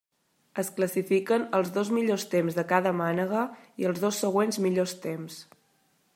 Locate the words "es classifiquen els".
0.61-1.69